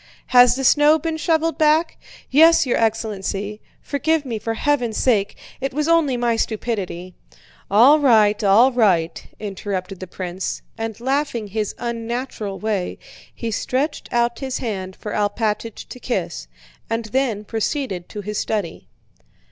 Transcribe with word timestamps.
"Has 0.33 0.55
the 0.55 0.63
snow 0.63 0.97
been 0.97 1.17
shoveled 1.17 1.59
back?" 1.59 1.95
"Yes, 2.31 2.65
your 2.65 2.77
excellency. 2.79 3.61
Forgive 3.83 4.25
me 4.25 4.39
for 4.39 4.55
heaven's 4.55 4.97
sake... 4.97 5.37
It 5.59 5.75
was 5.75 5.87
only 5.87 6.17
my 6.17 6.37
stupidity." 6.37 7.13
"All 7.69 7.99
right, 7.99 8.43
all 8.43 8.71
right," 8.71 9.23
interrupted 9.39 9.99
the 9.99 10.07
prince, 10.07 10.63
and 10.75 10.99
laughing 10.99 11.49
his 11.49 11.75
unnatural 11.77 12.57
way, 12.57 12.97
he 13.31 13.51
stretched 13.51 14.11
out 14.11 14.39
his 14.39 14.57
hand 14.57 14.95
for 14.95 15.11
Alpátych 15.13 15.87
to 15.89 15.99
kiss, 15.99 16.47
and 16.89 17.05
then 17.05 17.43
proceeded 17.43 18.09
to 18.09 18.21
his 18.21 18.39
study. 18.39 18.87